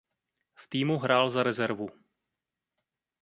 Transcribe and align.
V 0.55 0.67
týmu 0.67 0.97
hrál 0.97 1.29
za 1.29 1.43
rezervu. 1.43 1.89